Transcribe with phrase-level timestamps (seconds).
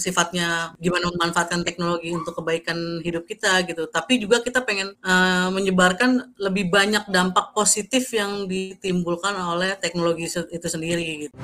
[0.00, 3.84] sifatnya gimana memanfaatkan teknologi untuk kebaikan hidup kita gitu.
[3.92, 10.66] Tapi juga kita pengen uh, menyebarkan lebih banyak dampak positif yang ditimbulkan oleh teknologi itu
[10.66, 11.34] sendiri gitu.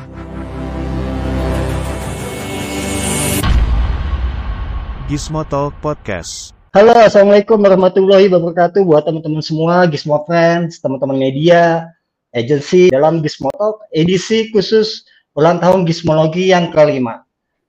[5.07, 6.51] Gizmo Talk Podcast.
[6.75, 11.93] Halo, Assalamualaikum warahmatullahi wabarakatuh buat teman-teman semua, Gizmo Friends, teman-teman media,
[12.35, 17.26] agency dalam Gizmo Talk, edisi khusus ulang tahun Gizmologi yang kelima.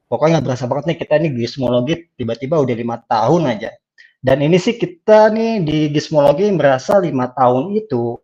[0.07, 3.75] Pokoknya berasa banget nih kita ini Gizmologi tiba-tiba udah lima tahun aja.
[4.23, 8.15] Dan ini sih kita nih di Gizmologi merasa lima tahun itu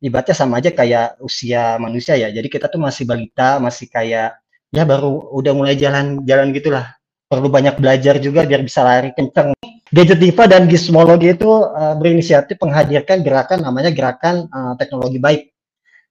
[0.00, 2.32] ibaratnya sama aja kayak usia manusia ya.
[2.32, 4.40] Jadi kita tuh masih balita, masih kayak
[4.72, 6.96] ya baru udah mulai jalan-jalan gitulah
[7.28, 9.52] perlu banyak belajar juga biar bisa lari kenceng.
[9.88, 15.42] Gadget Diva dan Gizmologi itu uh, berinisiatif menghadirkan gerakan namanya gerakan uh, teknologi baik.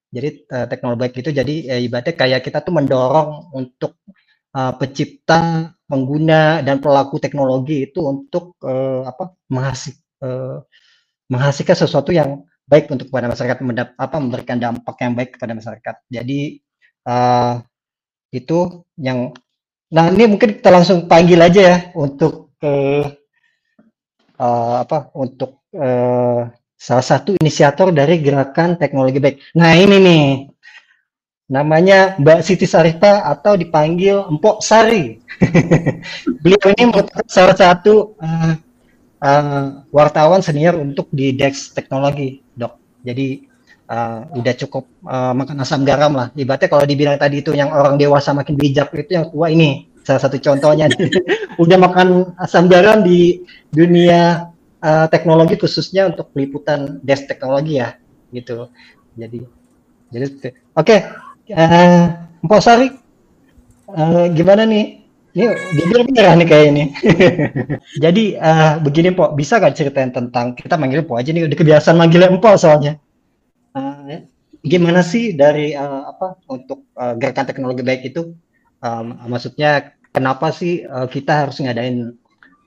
[0.09, 4.01] Jadi uh, teknologi baik itu jadi uh, ibaratnya kayak kita tuh mendorong untuk
[4.57, 9.93] uh, pencipta, pengguna dan pelaku teknologi itu untuk uh, apa menghasil,
[10.25, 10.65] uh,
[11.29, 15.95] menghasilkan sesuatu yang baik untuk kepada masyarakat, mendap, apa memberikan dampak yang baik kepada masyarakat.
[16.09, 16.59] Jadi
[17.05, 17.61] uh,
[18.33, 19.31] itu yang
[19.87, 23.07] Nah, ini mungkin kita langsung panggil aja ya untuk uh,
[24.35, 26.43] uh, apa untuk uh,
[26.75, 29.37] salah satu inisiator dari gerakan teknologi baik.
[29.55, 30.23] Nah, ini nih
[31.47, 35.15] namanya Mbak Siti Sarita atau dipanggil Empok Sari.
[36.43, 38.53] Beliau ini merupakan salah satu uh,
[39.23, 42.99] uh, wartawan senior untuk di Dex Teknologi, Dok.
[43.07, 43.47] Jadi
[43.87, 46.27] uh, udah cukup uh, makan asam garam lah.
[46.35, 50.19] Ibaratnya kalau dibilang tadi itu yang orang dewasa makin bijak itu yang tua ini salah
[50.27, 50.91] satu contohnya.
[51.63, 54.51] udah makan asam garam di dunia
[54.83, 57.95] uh, teknologi khususnya untuk peliputan desk teknologi ya,
[58.35, 58.67] gitu.
[59.15, 59.47] Jadi,
[60.11, 60.51] jadi oke.
[60.83, 61.26] Okay.
[61.47, 62.11] Uh,
[62.43, 62.87] Mpok Sari,
[63.91, 64.99] uh, gimana nih?
[65.37, 66.83] Ini bibir merah nih kayak ini.
[68.03, 71.95] Jadi uh, begini Pok, bisa gak ceritain tentang kita manggil Pok aja nih udah kebiasaan
[71.95, 72.97] manggilnya Mpok soalnya
[74.67, 78.35] gimana sih dari uh, apa untuk uh, gerakan teknologi baik itu
[78.83, 82.13] um, maksudnya kenapa sih uh, kita harus ngadain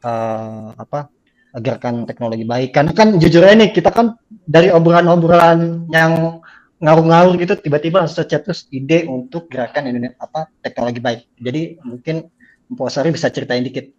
[0.03, 1.13] uh, apa
[1.61, 4.15] gerakan teknologi baik karena kan jujur aja nih kita kan
[4.47, 6.39] dari obrolan-obrolan yang
[6.81, 12.27] ngawur-ngawur gitu tiba-tiba tercetus ide untuk gerakan ini apa teknologi baik jadi mungkin
[12.71, 13.93] Mpok Sari bisa ceritain dikit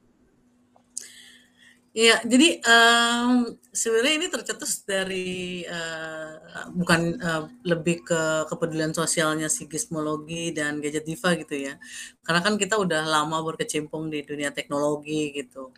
[1.91, 9.67] Iya, jadi um, sebenarnya ini tercetus dari uh, bukan uh, lebih ke kepedulian sosialnya si
[9.67, 11.75] Gizmologi dan Gadget Diva gitu ya.
[12.23, 15.75] Karena kan kita udah lama berkecimpung di dunia teknologi gitu.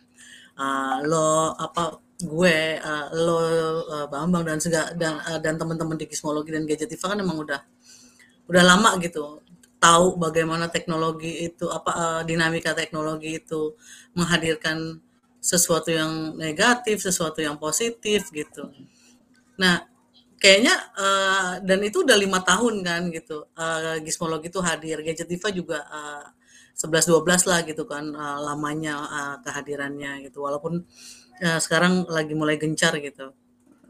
[0.54, 3.36] Uh, lo apa gue, uh, lo
[3.90, 7.42] uh, Bambang dan sega, dan uh, dan teman-teman di Gizmologi dan Gadget Diva kan emang
[7.42, 7.60] udah
[8.46, 9.42] udah lama gitu
[9.82, 13.76] tahu bagaimana teknologi itu apa uh, dinamika teknologi itu
[14.16, 15.02] menghadirkan
[15.44, 18.72] sesuatu yang negatif, sesuatu yang positif gitu.
[19.60, 19.84] Nah,
[20.40, 23.44] kayaknya uh, dan itu udah lima tahun kan gitu.
[23.52, 26.24] Uh, Gizmologi itu hadir, Gadget Diva juga uh,
[26.74, 30.42] 11-12 lah gitu kan uh, lamanya uh, kehadirannya gitu.
[30.42, 30.82] Walaupun
[31.42, 33.30] uh, sekarang lagi mulai gencar gitu.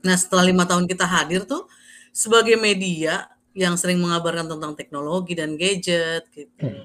[0.04, 1.64] Nah, setelah lima tahun kita hadir tuh
[2.12, 6.84] sebagai media yang sering mengabarkan tentang teknologi dan gadget gitu.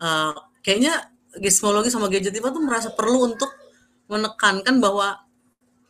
[0.00, 0.32] Uh,
[0.64, 3.52] kayaknya Gizmologi sama Gadget Diva tuh merasa perlu untuk
[4.08, 5.20] menekankan bahwa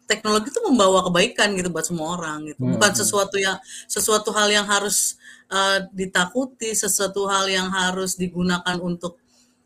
[0.07, 2.63] teknologi itu membawa kebaikan gitu buat semua orang gitu.
[2.63, 5.19] Hmm, Bukan sesuatu yang sesuatu hal yang harus
[5.51, 9.19] uh, ditakuti, sesuatu hal yang harus digunakan untuk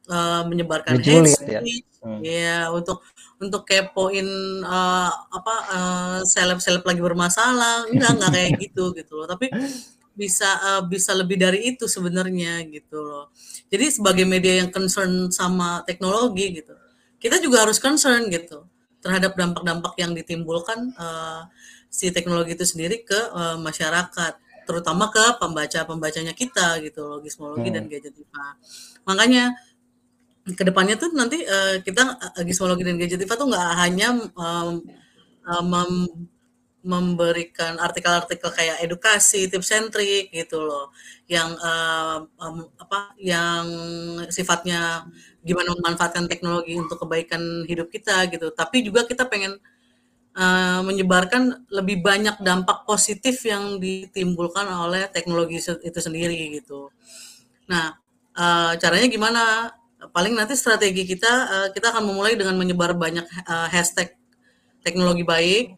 [0.09, 1.61] uh, menyebarkan hate ya.
[2.01, 2.21] Hmm.
[2.25, 3.05] ya untuk
[3.37, 4.25] untuk kepoin
[4.65, 9.53] uh, apa uh, seleb-seleb lagi bermasalah enggak enggak kayak gitu gitu loh tapi
[10.17, 13.29] bisa uh, bisa lebih dari itu sebenarnya gitu loh
[13.69, 16.73] jadi sebagai media yang concern sama teknologi gitu
[17.21, 18.65] kita juga harus concern gitu
[19.05, 21.45] terhadap dampak-dampak yang ditimbulkan uh,
[21.93, 27.77] si teknologi itu sendiri ke uh, masyarakat terutama ke pembaca-pembacanya kita gitu logismologi hmm.
[27.77, 28.47] dan gadget IPA.
[29.03, 29.45] Makanya
[30.45, 34.81] ke depannya tuh nanti uh, kita uh, gismologi dan gadget IPA tuh nggak hanya um,
[35.45, 35.93] um,
[36.81, 40.89] memberikan artikel-artikel kayak edukasi, tips sentrik gitu loh,
[41.29, 43.65] yang uh, um, apa, yang
[44.33, 45.05] sifatnya
[45.45, 48.49] gimana memanfaatkan teknologi untuk kebaikan hidup kita gitu.
[48.57, 49.61] Tapi juga kita pengen
[50.37, 56.89] uh, menyebarkan lebih banyak dampak positif yang ditimbulkan oleh teknologi itu sendiri gitu.
[57.69, 57.93] Nah,
[58.41, 59.43] uh, caranya gimana?
[60.09, 64.17] Paling nanti strategi kita uh, kita akan memulai dengan menyebar banyak uh, hashtag
[64.81, 65.77] teknologi baik.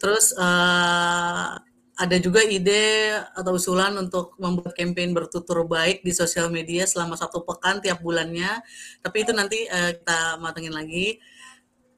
[0.00, 1.60] Terus uh,
[1.94, 7.46] ada juga ide atau usulan untuk membuat campaign bertutur baik di sosial media selama satu
[7.46, 8.64] pekan tiap bulannya.
[8.98, 11.20] Tapi itu nanti uh, kita matengin lagi.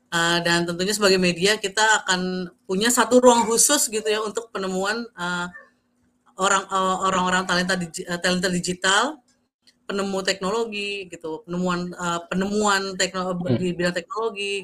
[0.06, 5.02] Uh, dan tentunya sebagai media kita akan punya satu ruang khusus gitu ya untuk penemuan
[5.18, 5.50] uh,
[6.38, 9.18] orang uh, orang-orang talenta uh, talenta digital,
[9.86, 13.58] penemu teknologi gitu, penemuan uh, penemuan teknologi hmm.
[13.62, 14.54] di bidang teknologi,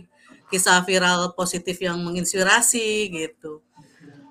[0.51, 3.63] kisah viral positif yang menginspirasi gitu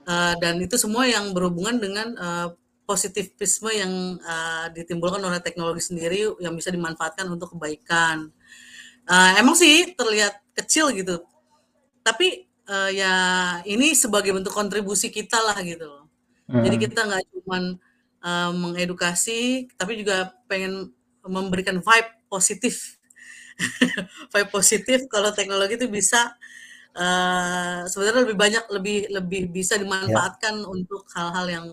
[0.08, 2.48] uh, dan itu semua yang berhubungan dengan uh,
[2.86, 8.28] positivisme yang uh, ditimbulkan oleh teknologi sendiri yang bisa dimanfaatkan untuk kebaikan.
[9.08, 11.24] Uh, emang sih terlihat kecil gitu,
[12.06, 13.14] tapi uh, ya
[13.66, 16.06] ini sebagai bentuk kontribusi kita lah gitu.
[16.52, 16.64] Hmm.
[16.68, 17.80] Jadi kita nggak cuma
[18.24, 22.98] uh, mengedukasi, tapi juga pengen memberikan vibe positif,
[24.34, 26.34] vibe positif kalau teknologi itu bisa
[26.98, 29.86] uh, sebenarnya lebih banyak lebih lebih bisa ya.
[29.86, 30.70] dimanfaatkan yeah.
[30.70, 31.66] untuk hal-hal yang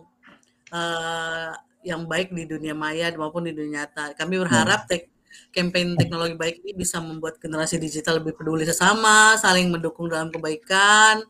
[0.72, 1.52] uh,
[1.86, 4.12] yang baik di dunia maya maupun di dunia nyata.
[4.18, 4.42] Kami hmm.
[4.44, 5.08] berharap tek
[5.52, 11.22] campaign teknologi baik ini bisa membuat generasi digital lebih peduli sesama, saling mendukung dalam kebaikan,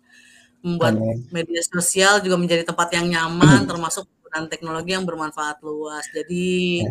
[0.64, 1.26] membuat Amin.
[1.30, 3.68] media sosial juga menjadi tempat yang nyaman, hmm.
[3.68, 4.06] termasuk
[4.38, 6.06] penggunaan teknologi yang bermanfaat luas.
[6.14, 6.86] Jadi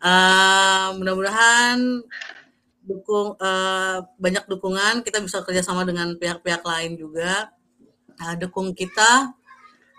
[0.00, 2.00] uh, mudah-mudahan
[2.82, 7.52] dukung uh, banyak dukungan kita bisa kerjasama dengan pihak-pihak lain juga
[8.18, 9.30] uh, dukung kita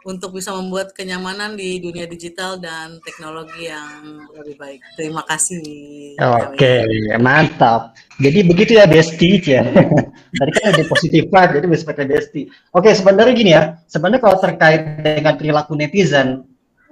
[0.03, 4.83] untuk bisa membuat kenyamanan di dunia digital dan teknologi yang lebih baik.
[4.99, 5.63] Terima kasih.
[6.19, 7.95] Oke, okay, mantap.
[8.19, 9.63] Jadi begitu ya Besti ya.
[10.39, 12.51] Tadi kan ada positif jadi bisa pakai Besti.
[12.75, 13.79] Oke, okay, sebenarnya gini ya.
[13.87, 16.43] Sebenarnya kalau terkait dengan perilaku netizen,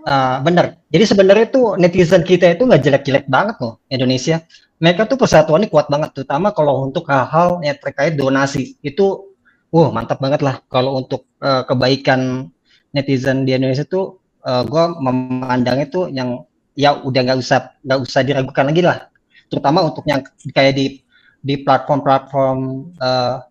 [0.05, 0.79] uh, benar.
[0.93, 4.41] Jadi sebenarnya tuh netizen kita itu nggak jelek-jelek banget loh Indonesia
[4.81, 8.81] mereka tuh persatuannya kuat banget, terutama kalau untuk hal-hal yang terkait donasi.
[8.81, 9.37] Itu,
[9.69, 10.57] wah mantap banget lah.
[10.73, 12.49] Kalau untuk uh, kebaikan
[12.89, 16.41] netizen di Indonesia tuh, uh, gue memandangnya tuh yang
[16.73, 19.05] ya udah nggak usah nggak usah diragukan lagi lah.
[19.53, 20.97] Terutama untuk yang kayak di
[21.45, 22.57] di platform-platform
[22.97, 23.45] uh,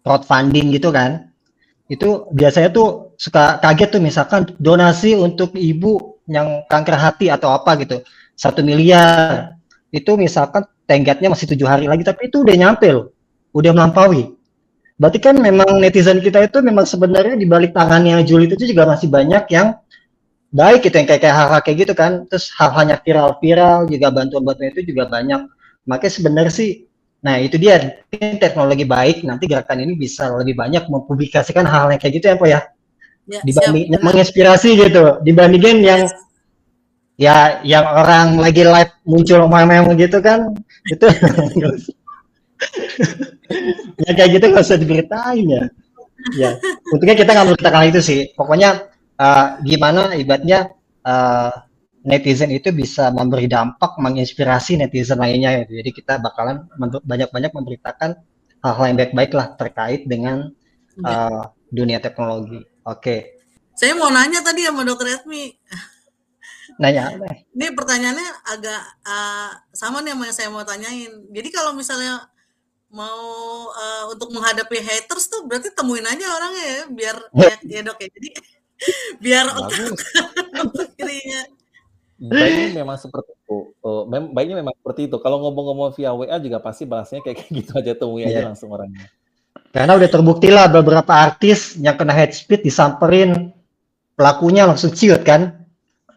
[0.00, 1.28] crowdfunding gitu kan.
[1.92, 7.76] Itu biasanya tuh suka kaget tuh misalkan donasi untuk ibu yang kanker hati atau apa
[7.80, 8.02] gitu.
[8.34, 9.54] Satu miliar
[9.94, 13.14] itu misalkan tenggatnya masih tujuh hari lagi, tapi itu udah nyampe loh,
[13.54, 14.34] udah melampaui.
[14.98, 19.10] Berarti kan memang netizen kita itu memang sebenarnya di balik tangannya Juli itu juga masih
[19.10, 19.74] banyak yang
[20.54, 22.12] baik gitu yang kayak kayak hal-hal kayak gitu kan.
[22.30, 25.50] Terus hal-halnya viral-viral juga bantuan-bantuan itu juga banyak.
[25.86, 26.70] Makanya sebenarnya sih
[27.24, 28.04] Nah, itu dia
[28.36, 32.48] teknologi baik nanti gerakan ini bisa lebih banyak mempublikasikan hal-hal yang kayak gitu ya, Pak
[32.52, 32.60] ya.
[33.28, 34.02] Ya dibanding siap.
[34.02, 35.04] menginspirasi gitu.
[35.24, 36.02] Dibandingin yang
[37.14, 40.52] ya yang orang lagi live muncul meme gitu kan
[40.90, 41.06] itu.
[43.94, 45.64] Ya kayak gitu nggak usah diberitain ya.
[46.34, 46.50] Ya
[46.90, 48.20] untungnya kita nggak menceritakan itu sih.
[48.32, 48.88] Pokoknya
[49.20, 50.72] uh, gimana ibaratnya
[51.04, 51.52] uh,
[52.04, 55.64] netizen itu bisa memberi dampak menginspirasi netizen lainnya ya.
[55.64, 58.10] jadi kita bakalan banyak-banyak memberitakan
[58.60, 60.52] hal-hal yang baik-baik lah terkait dengan
[61.00, 63.20] uh, dunia teknologi oke okay.
[63.74, 65.56] saya mau nanya tadi sama dokter Edmi
[66.80, 67.46] Nanya apa?
[67.54, 71.12] Ini pertanyaannya agak uh, sama nih sama yang saya mau tanyain.
[71.30, 72.26] Jadi kalau misalnya
[72.94, 73.22] mau
[73.74, 78.08] uh, untuk menghadapi haters tuh berarti temuin aja orangnya ya biar ya, ya dok ya.
[78.10, 78.28] Jadi
[79.24, 81.42] biar otak kirinya.
[82.24, 83.58] Baiknya memang seperti itu.
[83.82, 85.16] Oh, mem baiknya memang seperti itu.
[85.22, 88.40] Kalau ngomong-ngomong via WA juga pasti bahasnya kayak gitu aja temui yeah.
[88.42, 89.06] aja langsung orangnya.
[89.74, 93.50] Karena udah terbukti lah beberapa artis yang kena hate speech disamperin
[94.14, 95.64] pelakunya langsung ciut kan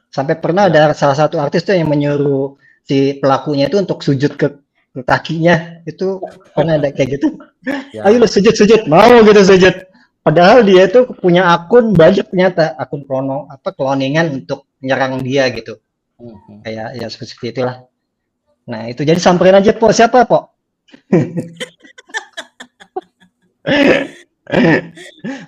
[0.07, 0.89] Sampai pernah ya.
[0.89, 2.55] ada salah satu artis tuh yang menyuruh
[2.87, 4.47] si pelakunya itu untuk sujud ke,
[4.95, 5.83] ke kakinya.
[5.83, 6.23] Itu
[6.55, 7.27] pernah ada kayak gitu.
[7.91, 8.07] Ya.
[8.07, 9.75] Ayo lu sujud sujud, mau gitu sujud.
[10.23, 15.79] Padahal dia itu punya akun banyak ternyata akun klono apa cloningan untuk menyerang dia gitu.
[16.17, 16.65] Hmm.
[16.65, 17.85] Kayak ya seperti itulah.
[18.67, 20.51] Nah, itu jadi samperin aja po siapa po?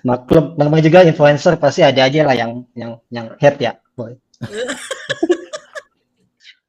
[0.08, 4.20] Maklum, namanya juga influencer pasti ada aja lah yang yang yang head ya, boy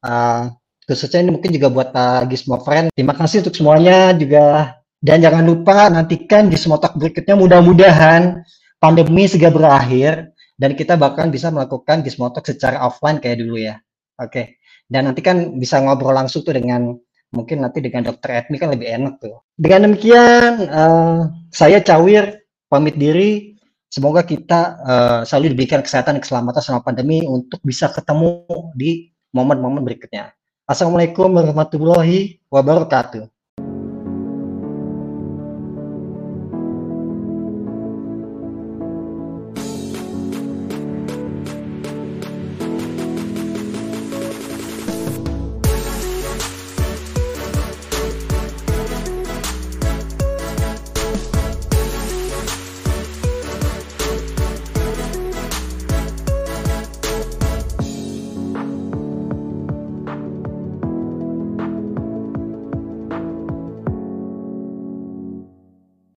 [0.07, 0.51] uh,
[0.89, 2.91] khususnya ini mungkin juga buat uh, Gizmo Friend.
[2.95, 4.77] Terima kasih untuk semuanya juga.
[5.01, 8.45] Dan jangan lupa nantikan Gizmo Talk berikutnya mudah-mudahan
[8.77, 13.81] pandemi segera berakhir dan kita bahkan bisa melakukan Gizmo Talk secara offline kayak dulu ya.
[14.21, 14.29] Oke.
[14.29, 14.47] Okay.
[14.91, 16.93] Dan nanti kan bisa ngobrol langsung tuh dengan
[17.31, 19.43] mungkin nanti dengan dokter Edmi kan lebih enak tuh.
[19.55, 21.21] Dengan demikian uh,
[21.51, 23.57] saya Cawir pamit diri.
[23.91, 28.47] Semoga kita uh, selalu diberikan kesehatan dan keselamatan selama pandemi untuk bisa ketemu
[28.79, 30.31] di momen-momen berikutnya.
[30.63, 33.27] Assalamualaikum warahmatullahi wabarakatuh.